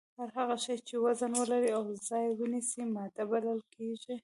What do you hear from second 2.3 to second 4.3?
ونیسي ماده بلل کیږي